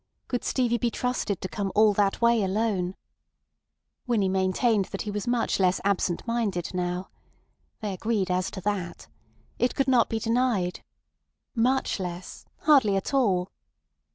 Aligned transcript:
Could 0.27 0.43
Stevie 0.43 0.79
be 0.79 0.89
trusted 0.89 1.41
to 1.41 1.47
come 1.47 1.71
all 1.75 1.93
that 1.93 2.21
way 2.21 2.41
alone? 2.41 2.95
Winnie 4.07 4.29
maintained 4.29 4.85
that 4.85 5.03
he 5.03 5.11
was 5.11 5.27
much 5.27 5.59
less 5.59 5.79
"absent 5.83 6.25
minded" 6.25 6.71
now. 6.73 7.11
They 7.81 7.93
agreed 7.93 8.31
as 8.31 8.49
to 8.49 8.61
that. 8.61 9.05
It 9.59 9.75
could 9.75 9.87
not 9.87 10.09
be 10.09 10.17
denied. 10.17 10.83
Much 11.53 11.99
less—hardly 11.99 12.95
at 12.95 13.13
all. 13.13 13.51